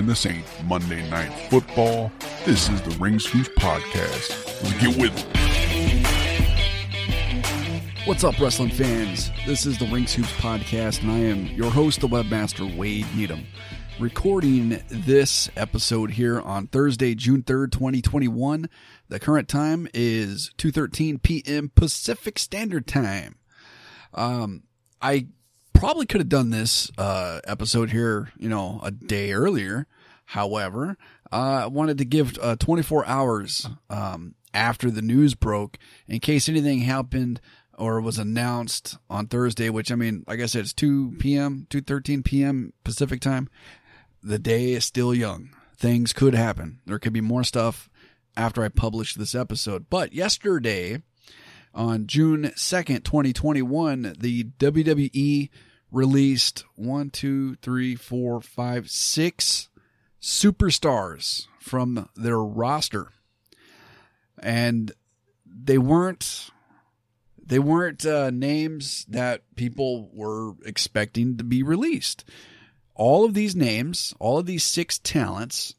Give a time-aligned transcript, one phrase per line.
[0.00, 2.10] and this ain't Monday Night Football.
[2.46, 4.62] This is the Ring Scoops Podcast.
[4.62, 5.26] Let's get with it.
[8.06, 9.30] What's up, wrestling fans?
[9.44, 13.44] This is the Ring Scoops Podcast, and I am your host, the webmaster, Wade Needham.
[13.98, 18.70] Recording this episode here on Thursday, June 3rd, 2021.
[19.10, 21.70] The current time is 2.13 p.m.
[21.74, 23.36] Pacific Standard Time.
[24.14, 24.62] Um,
[25.02, 25.26] I
[25.80, 29.86] probably could have done this uh, episode here, you know, a day earlier.
[30.30, 30.96] However,
[31.32, 35.76] uh, I wanted to give uh, 24 hours um, after the news broke
[36.06, 37.40] in case anything happened
[37.76, 42.24] or was announced on Thursday, which I mean, like I said, it's 2 p.m., 2.13
[42.24, 42.72] p.m.
[42.84, 43.48] Pacific time.
[44.22, 45.50] The day is still young.
[45.76, 46.78] Things could happen.
[46.86, 47.90] There could be more stuff
[48.36, 49.86] after I publish this episode.
[49.90, 51.02] But yesterday,
[51.74, 55.48] on June 2nd, 2021, the WWE
[55.90, 59.69] released one, two, three, four, five, six
[60.20, 63.08] superstars from their roster.
[64.38, 64.92] And
[65.46, 66.50] they weren't
[67.44, 72.24] they weren't uh, names that people were expecting to be released.
[72.94, 75.74] All of these names, all of these six talents,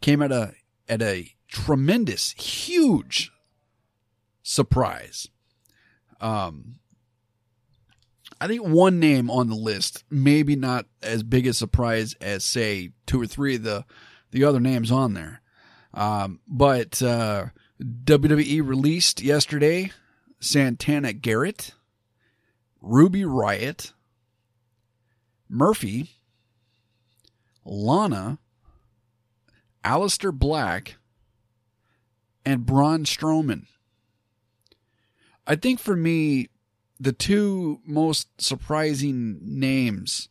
[0.00, 0.54] came at a
[0.88, 3.32] at a tremendous, huge
[4.42, 5.28] surprise.
[6.20, 6.76] Um,
[8.40, 12.92] I think one name on the list, maybe not as big a surprise as say
[13.06, 13.84] two or three of the
[14.30, 15.42] the other names on there.
[15.92, 17.46] Um, but uh,
[17.82, 19.90] WWE released yesterday
[20.38, 21.72] Santana Garrett,
[22.80, 23.92] Ruby Riott,
[25.48, 26.10] Murphy,
[27.64, 28.38] Lana,
[29.84, 30.96] Aleister Black,
[32.44, 33.66] and Braun Strowman.
[35.46, 36.49] I think for me,
[37.00, 40.28] the two most surprising names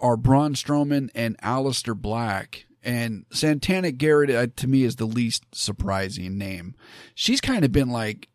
[0.00, 2.64] are Braun Strowman and Aleister Black.
[2.82, 6.74] And Santana Garrett, uh, to me, is the least surprising name.
[7.14, 8.28] She's kind of been like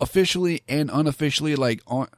[0.00, 2.08] officially and unofficially, like on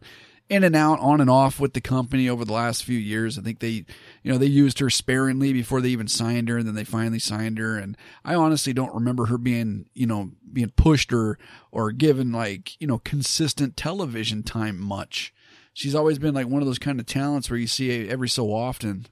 [0.48, 3.38] in and out, on and off with the company over the last few years.
[3.38, 3.86] I think they,
[4.22, 7.18] you know, they used her sparingly before they even signed her, and then they finally
[7.18, 7.78] signed her.
[7.78, 11.38] And I honestly don't remember her being, you know, being pushed or
[11.72, 15.32] or given like, you know, consistent television time much.
[15.72, 18.52] She's always been like one of those kind of talents where you see every so
[18.52, 19.06] often.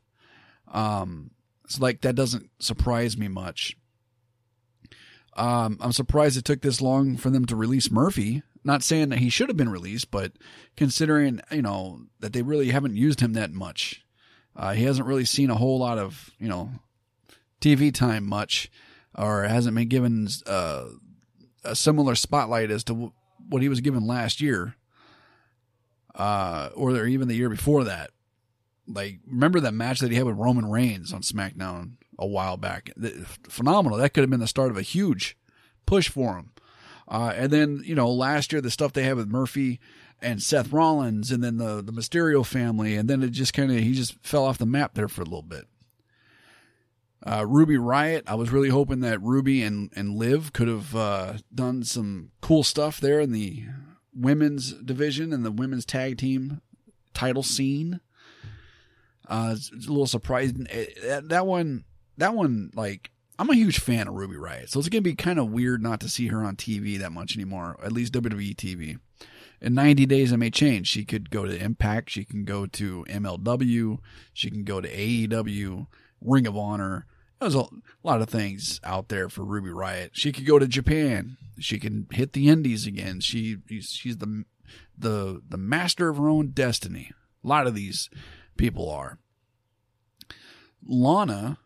[0.71, 1.31] Um,
[1.65, 3.77] it's like that doesn't surprise me much.
[5.35, 8.43] Um, I'm surprised it took this long for them to release Murphy.
[8.65, 10.33] Not saying that he should have been released, but
[10.77, 14.05] considering you know that they really haven't used him that much,
[14.55, 16.71] uh, he hasn't really seen a whole lot of you know
[17.61, 18.71] TV time much,
[19.17, 20.87] or hasn't been given uh,
[21.65, 23.13] a similar spotlight as to w-
[23.49, 24.77] what he was given last year,
[26.15, 28.11] uh, or even the year before that.
[28.87, 32.91] Like, remember that match that he had with Roman Reigns on SmackDown a while back?
[33.49, 33.99] Phenomenal.
[33.99, 35.37] That could have been the start of a huge
[35.87, 36.52] push for him.
[37.09, 39.81] Uh, and then, you know, last year, the stuff they had with Murphy
[40.21, 42.97] and Seth Rollins and then the, the Mysterio family.
[42.97, 45.27] And then it just kind of, he just fell off the map there for a
[45.27, 45.67] little bit.
[47.25, 51.35] Uh, Ruby Riott, I was really hoping that Ruby and, and Liv could have uh,
[51.55, 53.65] done some cool stuff there in the
[54.15, 56.61] women's division and the women's tag team
[57.15, 58.01] title scene.
[59.29, 60.67] Uh, it's, a little surprising.
[61.05, 61.85] That, that one,
[62.19, 63.11] that one, like,
[63.43, 65.99] I'm a huge fan of Ruby Riott, so it's to be kind of weird not
[66.03, 69.01] to see her on TV that much anymore, at least WWE TV.
[69.61, 70.87] In 90 days, it may change.
[70.87, 73.99] She could go to Impact, she can go to MLW,
[74.33, 75.89] she can go to AEW,
[76.21, 77.09] Ring of Honor.
[77.41, 77.67] There's a
[78.05, 80.11] lot of things out there for Ruby Riott.
[80.13, 81.37] She could go to Japan.
[81.59, 83.19] She can hit the Indies again.
[83.19, 84.45] She she's the
[84.97, 87.11] the the master of her own destiny.
[87.43, 88.09] A lot of these
[88.57, 89.19] people are.
[90.87, 91.59] Lana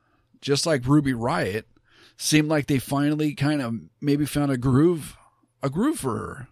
[0.47, 1.65] just like Ruby Riott,
[2.17, 5.17] seemed like they finally kind of maybe found a groove,
[5.61, 6.49] a groove for her.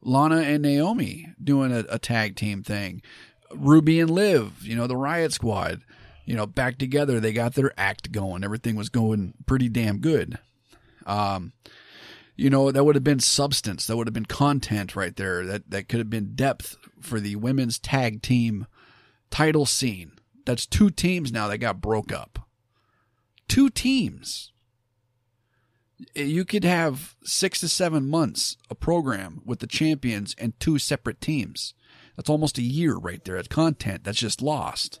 [0.00, 3.02] Lana and Naomi doing a, a tag team thing.
[3.54, 5.82] Ruby and Liv, you know, the Riott Squad,
[6.24, 7.20] you know, back together.
[7.20, 8.44] They got their act going.
[8.44, 10.38] Everything was going pretty damn good.
[11.04, 11.52] Um,
[12.34, 13.86] you know, that would have been substance.
[13.86, 15.44] That would have been content right there.
[15.44, 18.66] That that could have been depth for the women's tag team
[19.30, 20.12] title scene.
[20.46, 22.47] That's two teams now that got broke up
[23.48, 24.52] two teams.
[26.14, 31.20] You could have six to seven months a program with the champions and two separate
[31.20, 31.74] teams.
[32.16, 33.36] That's almost a year right there.
[33.36, 35.00] It's content that's just lost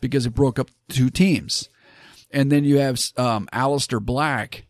[0.00, 1.68] because it broke up two teams.
[2.30, 4.66] And then you have um, Aleister Black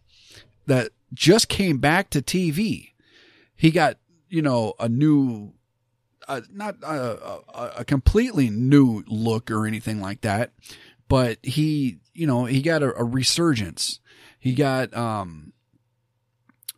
[0.67, 2.93] that just came back to TV.
[3.57, 3.97] He got,
[4.29, 5.55] you know, a new,
[6.29, 10.53] uh, not a, a, a completely new look or anything like that,
[11.09, 14.01] but he, you know, he got a, a resurgence.
[14.39, 15.53] He got um,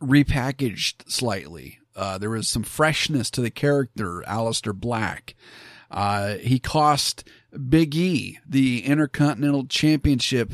[0.00, 1.78] repackaged slightly.
[1.94, 5.34] Uh, there was some freshness to the character, Aleister Black.
[5.90, 7.26] Uh, he cost
[7.68, 10.52] Big E the Intercontinental Championship.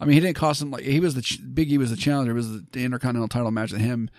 [0.00, 2.32] I mean, he didn't cost him like he was the Big E was the challenger.
[2.32, 4.10] It was the, the Intercontinental title match with him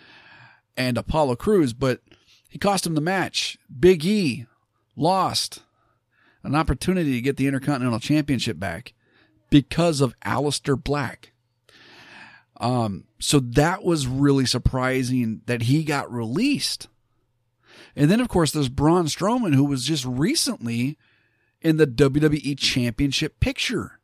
[0.78, 2.02] and Apollo Crews, but
[2.48, 3.58] he cost him the match.
[3.80, 4.46] Big E
[4.96, 5.64] lost
[6.44, 8.94] an opportunity to get the Intercontinental Championship back
[9.50, 11.32] because of Aleister Black.
[12.60, 16.88] Um, so that was really surprising that he got released.
[17.96, 20.98] And then, of course, there's Braun Strowman, who was just recently
[21.62, 24.00] in the WWE Championship picture.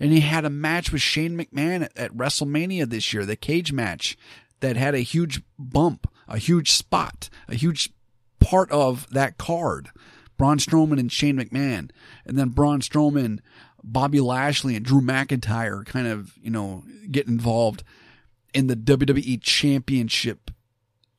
[0.00, 3.72] And he had a match with Shane McMahon at, at WrestleMania this year, the cage
[3.72, 4.16] match
[4.60, 7.90] that had a huge bump, a huge spot, a huge
[8.40, 9.90] part of that card.
[10.38, 11.90] Braun Strowman and Shane McMahon.
[12.24, 13.40] And then Braun Strowman,
[13.84, 17.84] Bobby Lashley, and Drew McIntyre kind of, you know, get involved
[18.54, 20.50] in the WWE Championship,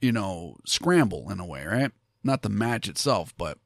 [0.01, 1.91] you know, scramble in a way, right?
[2.23, 3.57] Not the match itself, but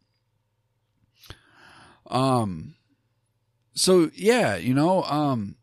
[2.08, 2.76] um
[3.74, 5.56] so yeah, you know, um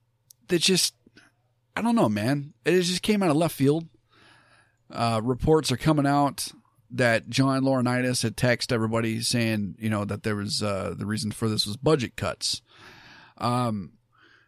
[0.49, 0.95] that just
[1.77, 2.55] I don't know, man.
[2.65, 3.87] It just came out of left field.
[4.91, 6.49] Uh reports are coming out
[6.93, 11.31] that John Laurinaitis had texted everybody saying, you know, that there was uh the reason
[11.31, 12.63] for this was budget cuts.
[13.39, 13.93] Um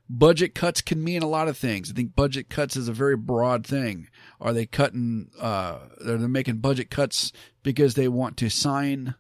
[0.09, 1.91] budget cuts can mean a lot of things.
[1.91, 4.09] I think budget cuts is a very broad thing.
[4.41, 5.31] Are they cutting?
[5.41, 9.15] Uh, are they making budget cuts because they want to sign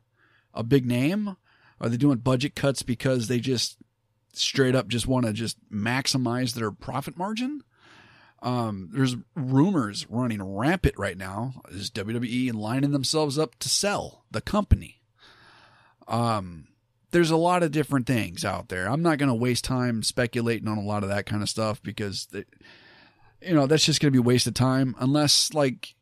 [0.54, 1.36] a big name?
[1.80, 3.78] Are they doing budget cuts because they just
[4.34, 7.62] straight up just want to just maximize their profit margin?
[8.42, 11.62] Um, there's rumors running rampant right now.
[11.70, 15.00] Is WWE lining themselves up to sell the company?
[16.08, 16.66] Um,
[17.12, 18.88] there's a lot of different things out there.
[18.88, 21.80] I'm not going to waste time speculating on a lot of that kind of stuff
[21.82, 22.44] because, they,
[23.40, 25.94] you know, that's just going to be wasted time unless like,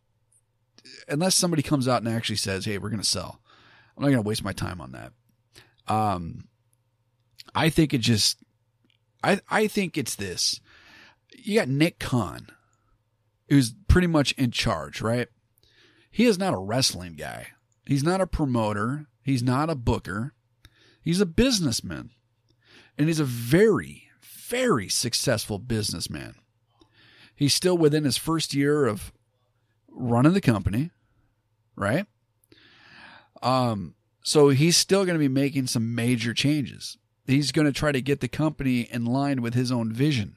[1.08, 3.40] unless somebody comes out and actually says, "Hey, we're going to sell."
[3.96, 5.12] I'm not going to waste my time on that.
[5.88, 6.48] Um,
[7.54, 8.38] I think it just,
[9.22, 10.60] I I think it's this.
[11.36, 12.48] You got Nick Khan,
[13.48, 15.28] who's pretty much in charge, right?
[16.10, 17.48] He is not a wrestling guy.
[17.86, 19.06] He's not a promoter.
[19.22, 20.34] He's not a booker
[21.02, 22.10] He's a businessman.
[22.98, 26.34] And he's a very, very successful businessman.
[27.34, 29.12] He's still within his first year of
[29.88, 30.90] running the company,
[31.74, 32.06] right?
[33.42, 36.98] Um, so he's still going to be making some major changes.
[37.26, 40.36] He's going to try to get the company in line with his own vision.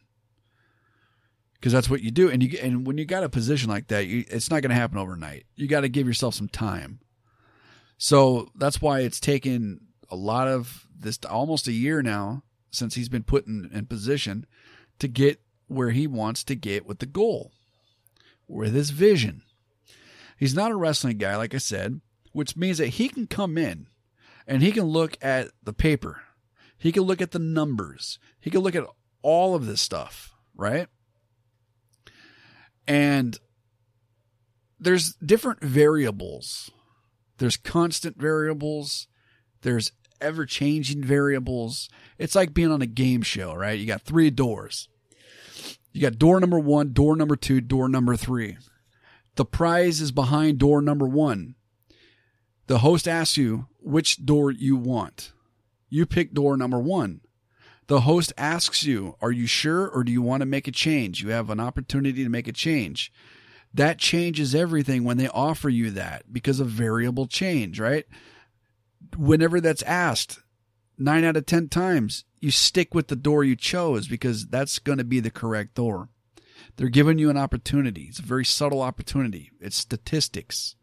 [1.63, 4.05] Because that's what you do, and you and when you got a position like that,
[4.05, 5.45] you, it's not going to happen overnight.
[5.55, 6.99] You got to give yourself some time.
[7.97, 9.79] So that's why it's taken
[10.09, 14.45] a lot of this almost a year now since he's been put in, in position
[14.99, 17.53] to get where he wants to get with the goal,
[18.45, 19.43] with his vision.
[20.37, 22.01] He's not a wrestling guy, like I said,
[22.33, 23.87] which means that he can come in
[24.45, 26.23] and he can look at the paper.
[26.77, 28.19] He can look at the numbers.
[28.41, 28.83] He can look at
[29.21, 30.89] all of this stuff, right?
[32.87, 33.37] And
[34.79, 36.71] there's different variables.
[37.37, 39.07] There's constant variables.
[39.61, 39.91] There's
[40.21, 41.89] ever changing variables.
[42.17, 43.79] It's like being on a game show, right?
[43.79, 44.89] You got three doors.
[45.91, 48.57] You got door number one, door number two, door number three.
[49.35, 51.55] The prize is behind door number one.
[52.67, 55.33] The host asks you which door you want.
[55.89, 57.21] You pick door number one.
[57.87, 61.21] The host asks you, Are you sure or do you want to make a change?
[61.21, 63.11] You have an opportunity to make a change.
[63.73, 68.05] That changes everything when they offer you that because of variable change, right?
[69.17, 70.39] whenever that's asked,
[70.97, 74.97] nine out of 10 times, you stick with the door you chose because that's going
[74.97, 76.09] to be the correct door.
[76.75, 78.03] They're giving you an opportunity.
[78.03, 79.51] It's a very subtle opportunity.
[79.59, 80.75] It's statistics.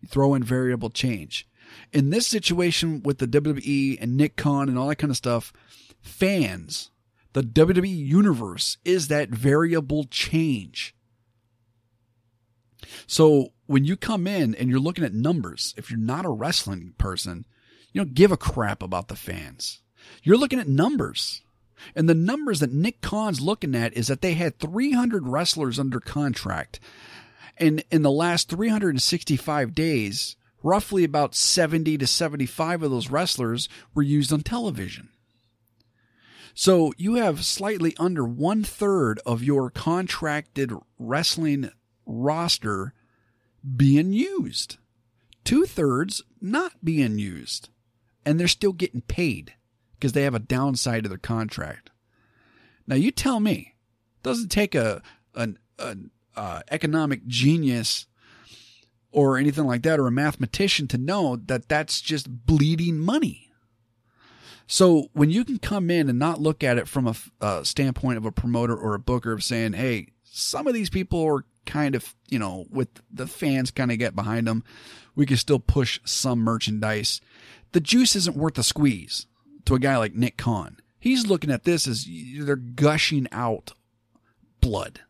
[0.00, 1.48] You throw in variable change.
[1.92, 5.52] In this situation with the WWE and Nick Khan and all that kind of stuff,
[6.04, 6.90] fans,
[7.32, 10.94] the WWE universe is that variable change.
[13.06, 16.94] So when you come in and you're looking at numbers, if you're not a wrestling
[16.98, 17.46] person,
[17.92, 19.82] you don't give a crap about the fans.
[20.22, 21.42] You're looking at numbers.
[21.94, 26.00] And the numbers that Nick Khan's looking at is that they had 300 wrestlers under
[26.00, 26.80] contract.
[27.56, 34.02] And in the last 365 days, roughly about 70 to 75 of those wrestlers were
[34.02, 35.10] used on television.
[36.54, 41.70] So you have slightly under one third of your contracted wrestling
[42.06, 42.94] roster
[43.76, 44.76] being used,
[45.42, 47.70] two thirds not being used
[48.24, 49.54] and they're still getting paid
[49.94, 51.90] because they have a downside to their contract.
[52.86, 53.74] Now you tell me.
[54.22, 55.02] Doesn't take a
[55.34, 58.06] an, an uh, economic genius
[59.12, 63.43] or anything like that or a mathematician to know that that's just bleeding money.
[64.66, 67.64] So when you can come in and not look at it from a, a uh,
[67.64, 71.44] standpoint of a promoter or a booker of saying, "Hey, some of these people are
[71.66, 74.64] kind of, you know, with the fans kind of get behind them,
[75.14, 77.20] we can still push some merchandise."
[77.72, 79.26] The juice isn't worth the squeeze
[79.66, 80.78] to a guy like Nick Khan.
[80.98, 83.72] He's looking at this as they're gushing out
[84.60, 85.00] blood.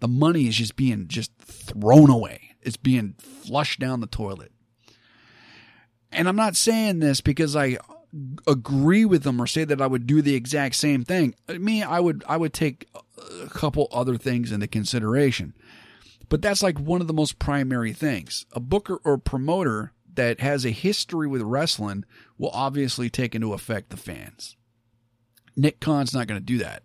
[0.00, 2.56] The money is just being just thrown away.
[2.60, 4.52] It's being flushed down the toilet.
[6.12, 7.78] And I'm not saying this because I
[8.46, 11.34] agree with them or say that I would do the exact same thing.
[11.48, 12.88] Uh, me, I would I would take
[13.44, 15.54] a couple other things into consideration.
[16.28, 18.44] But that's like one of the most primary things.
[18.52, 22.04] A booker or promoter that has a history with wrestling
[22.36, 24.56] will obviously take into effect the fans.
[25.56, 26.82] Nick Khan's not going to do that.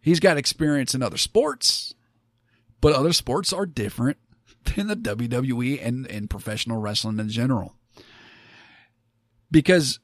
[0.00, 1.94] He's got experience in other sports,
[2.80, 4.16] but other sports are different
[4.64, 7.76] than the WWE and, and professional wrestling in general.
[9.50, 10.00] Because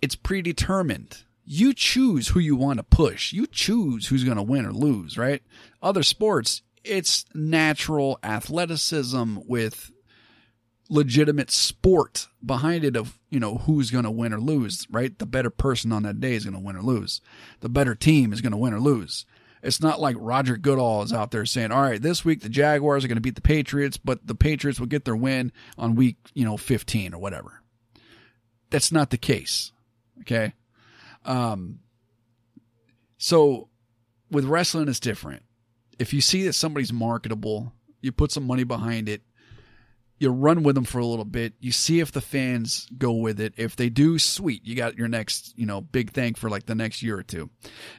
[0.00, 1.24] it's predetermined.
[1.44, 3.32] You choose who you want to push.
[3.32, 5.42] You choose who's going to win or lose, right?
[5.82, 9.90] Other sports, it's natural athleticism with
[10.90, 15.18] legitimate sport behind it of, you know, who's going to win or lose, right?
[15.18, 17.20] The better person on that day is going to win or lose.
[17.60, 19.26] The better team is going to win or lose.
[19.62, 23.04] It's not like Roger Goodell is out there saying, all right, this week the Jaguars
[23.04, 26.16] are going to beat the Patriots, but the Patriots will get their win on week,
[26.32, 27.62] you know, 15 or whatever.
[28.70, 29.72] That's not the case.
[30.20, 30.52] Okay.
[31.24, 31.80] Um,
[33.18, 33.68] so
[34.30, 35.42] with wrestling, it's different.
[35.98, 39.22] If you see that somebody's marketable, you put some money behind it,
[40.18, 41.54] you run with them for a little bit.
[41.60, 43.54] You see if the fans go with it.
[43.56, 46.74] If they do, sweet, you got your next, you know, big thing for like the
[46.74, 47.50] next year or two.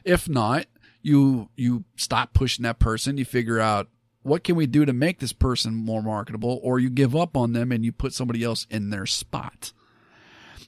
[0.04, 0.66] If not,
[1.02, 3.16] you you stop pushing that person.
[3.16, 3.88] You figure out
[4.22, 7.52] what can we do to make this person more marketable, or you give up on
[7.52, 9.72] them and you put somebody else in their spot.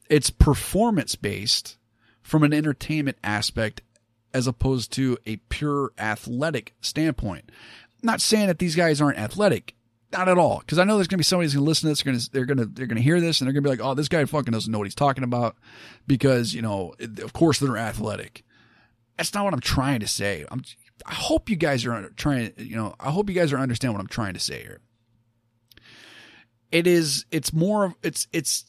[0.09, 1.77] It's performance based
[2.23, 3.83] from an entertainment aspect
[4.35, 7.51] as opposed to a pure athletic standpoint.
[8.03, 9.75] not saying that these guys aren't athletic.
[10.13, 10.59] Not at all.
[10.59, 12.29] Because I know there's gonna be somebody who's gonna listen to this.
[12.29, 14.09] They're gonna they're gonna they're gonna hear this and they're gonna be like, oh, this
[14.09, 15.57] guy fucking doesn't know what he's talking about.
[16.07, 18.45] Because you know, of course they're athletic.
[19.17, 20.45] That's not what I'm trying to say.
[20.51, 20.63] I'm.
[21.07, 22.53] I hope you guys are trying.
[22.57, 24.81] You know, I hope you guys are understand what I'm trying to say here.
[26.71, 27.25] It is.
[27.31, 27.95] It's more of.
[28.03, 28.27] It's.
[28.33, 28.65] It's.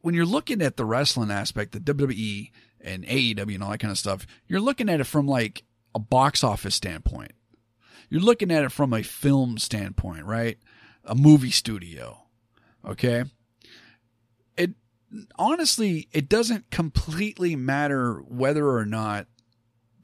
[0.00, 2.50] When you're looking at the wrestling aspect, the WWE
[2.80, 5.64] and AEW and all that kind of stuff, you're looking at it from like
[5.94, 7.32] a box office standpoint
[8.08, 10.58] you're looking at it from a film standpoint, right?
[11.04, 12.22] A movie studio.
[12.84, 13.24] Okay.
[14.56, 14.70] It
[15.38, 19.26] honestly, it doesn't completely matter whether or not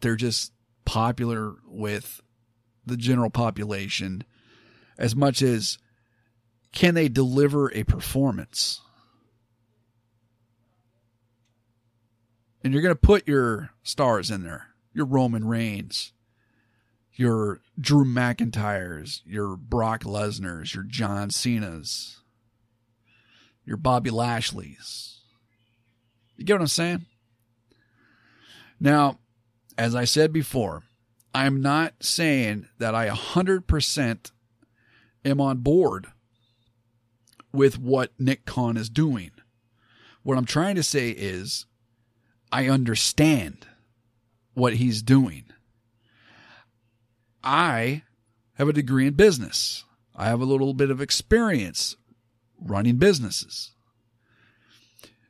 [0.01, 0.53] they're just
[0.85, 2.21] popular with
[2.85, 4.23] the general population
[4.99, 5.79] as much as
[6.73, 8.81] can they deliver a performance?
[12.65, 14.69] And you're going to put your stars in there.
[14.95, 16.13] Your Roman Reigns,
[17.13, 22.21] your Drew McIntyres, your Brock Lesnar's, your John Cena's,
[23.67, 25.21] your Bobby Lashley's.
[26.37, 27.07] You get what I'm saying?
[28.81, 29.19] Now,
[29.77, 30.83] as I said before,
[31.35, 34.31] I'm not saying that I 100%
[35.25, 36.07] am on board
[37.53, 39.33] with what Nick Khan is doing.
[40.23, 41.67] What I'm trying to say is
[42.53, 43.67] I understand
[44.55, 45.45] what he's doing.
[47.43, 48.03] I
[48.55, 49.85] have a degree in business.
[50.15, 51.97] I have a little bit of experience
[52.61, 53.73] running businesses.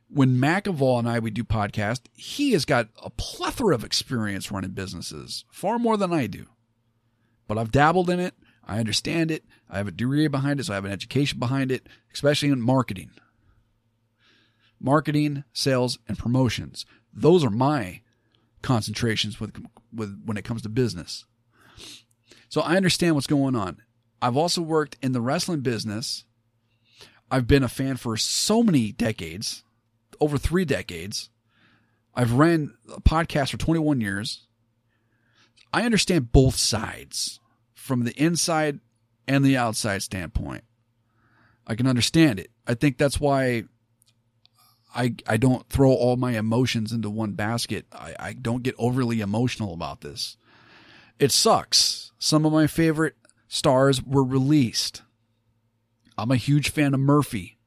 [0.07, 4.71] When McAvoy and I we do podcast, he has got a plethora of experience running
[4.71, 6.45] businesses, far more than I do.
[7.47, 8.35] But I've dabbled in it.
[8.67, 9.43] I understand it.
[9.69, 12.61] I have a degree behind it, so I have an education behind it, especially in
[12.61, 13.11] marketing.
[14.85, 16.85] Marketing, sales, and promotions.
[17.11, 18.01] Those are my
[18.61, 19.51] concentrations with,
[19.91, 21.25] with when it comes to business.
[22.49, 23.81] So I understand what's going on.
[24.21, 26.23] I've also worked in the wrestling business.
[27.31, 29.63] I've been a fan for so many decades,
[30.19, 31.31] over three decades.
[32.13, 34.45] I've ran a podcast for 21 years.
[35.73, 37.39] I understand both sides
[37.73, 38.81] from the inside
[39.27, 40.63] and the outside standpoint.
[41.65, 42.51] I can understand it.
[42.67, 43.63] I think that's why
[44.95, 47.85] I I don't throw all my emotions into one basket.
[47.91, 50.37] I, I don't get overly emotional about this.
[51.19, 52.11] It sucks.
[52.17, 53.15] Some of my favorite
[53.47, 55.01] stars were released.
[56.17, 57.57] I'm a huge fan of Murphy.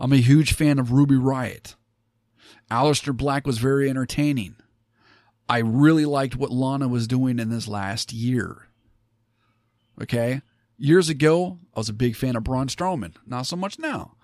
[0.00, 1.76] I'm a huge fan of Ruby Riott.
[2.70, 4.56] Aleister Black was very entertaining.
[5.48, 8.68] I really liked what Lana was doing in this last year.
[10.00, 10.42] Okay?
[10.76, 13.14] Years ago, I was a big fan of Braun Strowman.
[13.26, 14.16] Not so much now.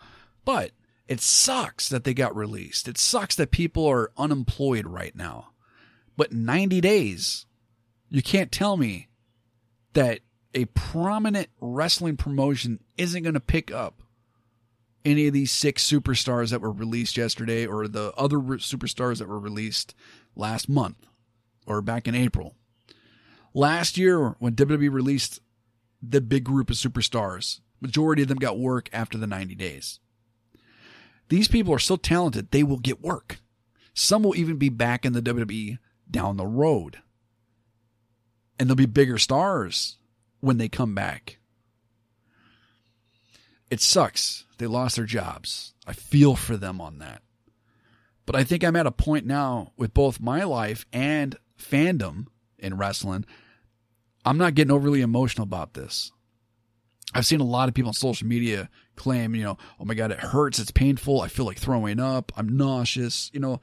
[0.44, 0.72] But
[1.08, 2.88] it sucks that they got released.
[2.88, 5.50] It sucks that people are unemployed right now.
[6.16, 7.46] But 90 days,
[8.08, 9.08] you can't tell me
[9.92, 10.20] that
[10.54, 14.02] a prominent wrestling promotion isn't going to pick up
[15.04, 19.38] any of these six superstars that were released yesterday or the other superstars that were
[19.38, 19.94] released
[20.34, 21.06] last month
[21.66, 22.54] or back in April.
[23.52, 25.40] Last year, when WWE released
[26.02, 30.00] the big group of superstars, majority of them got work after the 90 days.
[31.28, 33.38] These people are so talented, they will get work.
[33.95, 35.78] Some will even be back in the WWE
[36.11, 36.99] down the road.
[38.59, 39.99] And they'll be bigger stars
[40.40, 41.38] when they come back.
[43.71, 44.45] It sucks.
[44.59, 45.75] They lost their jobs.
[45.87, 47.23] I feel for them on that.
[48.26, 52.26] But I think I'm at a point now with both my life and fandom
[52.59, 53.25] in wrestling.
[54.25, 56.12] I'm not getting overly emotional about this.
[57.12, 60.10] I've seen a lot of people on social media claim, you know, oh my God,
[60.10, 60.58] it hurts.
[60.58, 61.20] It's painful.
[61.20, 62.32] I feel like throwing up.
[62.36, 63.30] I'm nauseous.
[63.32, 63.60] You know,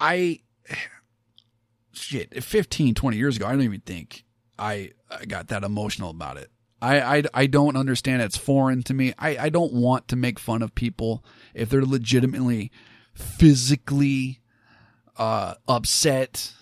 [0.00, 0.40] I,
[1.92, 4.24] shit, 15, 20 years ago, I don't even think
[4.58, 6.50] I, I got that emotional about it.
[6.82, 8.22] I, I, I don't understand.
[8.22, 9.12] It's foreign to me.
[9.18, 12.70] I, I don't want to make fun of people if they're legitimately
[13.12, 14.40] physically
[15.18, 16.52] uh, upset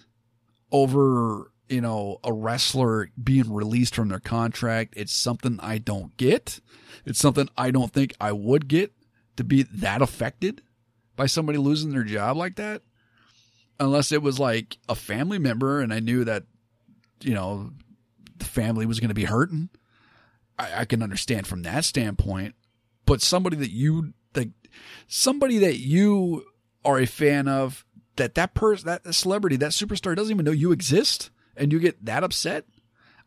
[0.72, 4.94] over you know a wrestler being released from their contract.
[4.96, 6.60] It's something I don't get.
[7.04, 8.92] It's something I don't think I would get
[9.36, 10.62] to be that affected
[11.16, 12.82] by somebody losing their job like that,
[13.80, 16.44] unless it was like a family member and I knew that
[17.20, 17.70] you know
[18.36, 19.68] the family was going to be hurting.
[20.58, 22.54] I, I can understand from that standpoint,
[23.04, 24.50] but somebody that you like,
[25.06, 26.44] somebody that you
[26.84, 27.84] are a fan of,
[28.16, 32.04] that that person, that celebrity, that superstar doesn't even know you exist, and you get
[32.04, 32.64] that upset.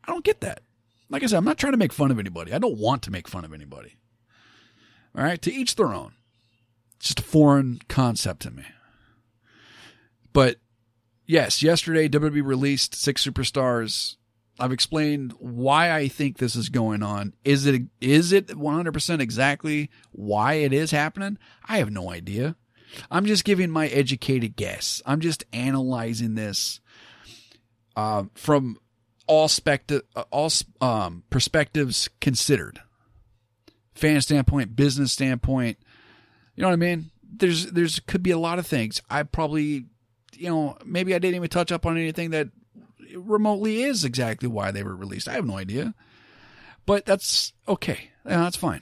[0.03, 0.61] I don't get that.
[1.09, 2.53] Like I said, I'm not trying to make fun of anybody.
[2.53, 3.97] I don't want to make fun of anybody.
[5.15, 6.13] All right, to each their own.
[6.97, 8.63] It's just a foreign concept to me.
[10.33, 10.57] But
[11.25, 14.15] yes, yesterday WWE released six superstars
[14.61, 17.33] I've explained why I think this is going on.
[17.43, 21.39] Is it is it 100% exactly why it is happening?
[21.67, 22.55] I have no idea.
[23.09, 25.01] I'm just giving my educated guess.
[25.05, 26.79] I'm just analyzing this
[28.01, 28.77] uh, from
[29.27, 32.81] all specti- uh, all um, perspectives considered.
[33.93, 35.77] Fan standpoint, business standpoint.
[36.55, 37.11] You know what I mean?
[37.23, 39.01] There's there's could be a lot of things.
[39.09, 39.85] I probably
[40.41, 42.49] you know, maybe I didn't even touch up on anything that
[43.15, 45.27] remotely is exactly why they were released.
[45.27, 45.93] I have no idea.
[46.85, 48.09] But that's okay.
[48.25, 48.81] Yeah, that's fine.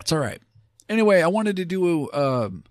[0.00, 0.40] It's all right.
[0.88, 2.64] Anyway, I wanted to do a, um,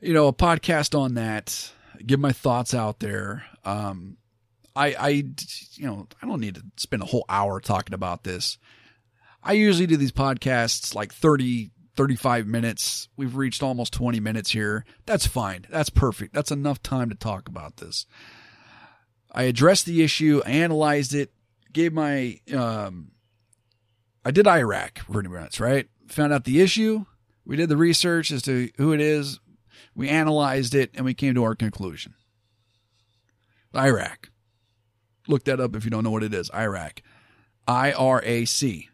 [0.00, 1.72] you know, a podcast on that,
[2.04, 3.44] give my thoughts out there.
[3.64, 4.16] Um,
[4.76, 8.58] I, I, you know, I don't need to spend a whole hour talking about this.
[9.42, 13.08] I usually do these podcasts like 30, 35 minutes.
[13.16, 14.84] We've reached almost 20 minutes here.
[15.06, 15.66] That's fine.
[15.70, 16.34] That's perfect.
[16.34, 18.06] That's enough time to talk about this.
[19.30, 21.32] I addressed the issue, analyzed it,
[21.72, 23.12] gave my, um,
[24.24, 25.88] I did IRAC pretty much, right?
[26.08, 27.04] Found out the issue.
[27.44, 29.40] We did the research as to who it is.
[29.94, 32.14] We analyzed it and we came to our conclusion.
[33.74, 34.28] IRAC.
[35.26, 36.50] Look that up if you don't know what it is.
[36.50, 37.00] IRAC.
[37.66, 38.88] I R A C.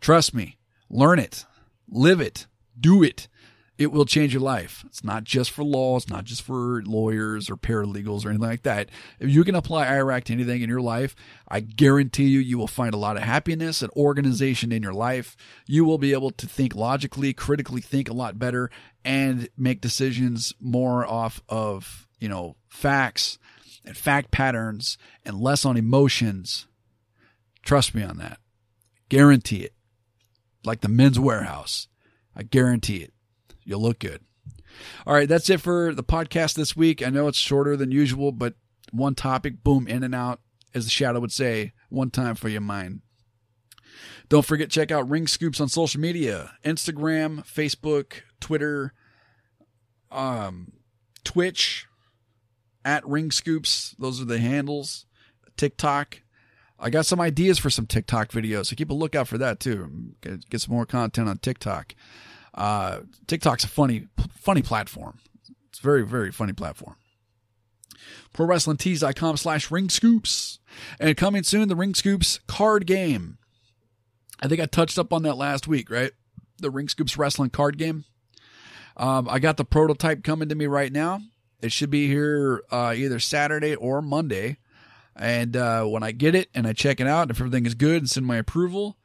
[0.00, 0.56] Trust me.
[0.88, 1.44] Learn it.
[1.88, 2.46] Live it.
[2.78, 3.28] Do it
[3.78, 4.82] it will change your life.
[4.86, 5.96] It's not just for law.
[5.96, 8.90] It's not just for lawyers or paralegals or anything like that.
[9.20, 11.14] If you can apply IRAC to anything in your life,
[11.46, 15.36] I guarantee you, you will find a lot of happiness and organization in your life.
[15.66, 18.68] You will be able to think logically, critically think a lot better
[19.04, 23.38] and make decisions more off of, you know, facts
[23.88, 26.66] and fact patterns and less on emotions.
[27.62, 28.38] Trust me on that.
[29.08, 29.72] Guarantee it.
[30.62, 31.86] Like the Men's Wearhouse.
[32.36, 33.14] I guarantee it.
[33.64, 34.20] You'll look good.
[35.06, 37.04] All right, that's it for the podcast this week.
[37.04, 38.54] I know it's shorter than usual, but
[38.92, 40.40] one topic, boom, in and out,
[40.74, 43.00] as the shadow would say, one time for your mind.
[44.28, 48.92] Don't forget, check out Ring Scoops on social media Instagram, Facebook, Twitter,
[50.10, 50.72] um,
[51.24, 51.87] Twitch,
[52.88, 53.94] at Ring Scoops.
[53.98, 55.04] Those are the handles.
[55.58, 56.22] TikTok.
[56.80, 60.14] I got some ideas for some TikTok videos, so keep a lookout for that too.
[60.22, 61.94] Get, get some more content on TikTok.
[62.54, 65.18] Uh, TikTok's a funny, funny platform.
[65.68, 66.96] It's very, very funny platform.
[68.32, 70.60] ProWrestlingTees.com slash ring scoops.
[70.98, 73.36] And coming soon, the ring scoops card game.
[74.40, 76.12] I think I touched up on that last week, right?
[76.58, 78.04] The ring scoops wrestling card game.
[78.96, 81.20] Um, I got the prototype coming to me right now.
[81.60, 84.58] It should be here uh, either Saturday or Monday.
[85.16, 87.96] And uh, when I get it and I check it out, if everything is good
[87.96, 88.96] and send my approval,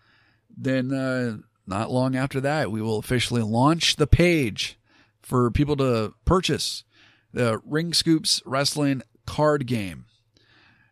[0.56, 4.78] then uh, not long after that, we will officially launch the page
[5.22, 6.84] for people to purchase
[7.32, 10.06] the Ring Scoops Wrestling card game.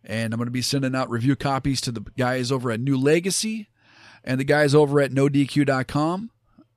[0.04, 2.98] And I'm going to be sending out review copies to the guys over at New
[2.98, 3.70] Legacy
[4.24, 6.32] and the guys over at NoDQ.com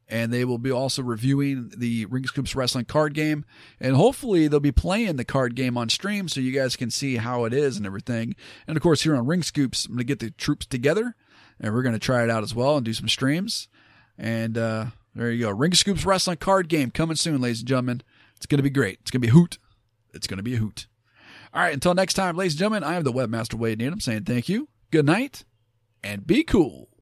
[0.09, 3.45] and they will be also reviewing the Ring Scoops Wrestling card game.
[3.81, 7.17] And hopefully, they'll be playing the card game on stream so you guys can see
[7.17, 8.35] how it is and everything.
[8.67, 11.15] And of course, here on Ring Scoops, I'm going to get the troops together
[11.61, 13.69] and we're going to try it out as well and do some streams.
[14.19, 15.51] And uh, there you go.
[15.51, 18.03] Ring Scoops Wrestling card game coming soon, ladies and gentlemen.
[18.37, 18.99] It's going to be great.
[19.01, 19.59] It's going to be a hoot.
[20.13, 20.87] It's going to be a hoot.
[21.53, 24.25] All right, until next time, ladies and gentlemen, I am the Webmaster Wade Needham saying
[24.25, 25.45] thank you, good night,
[26.03, 26.89] and be cool.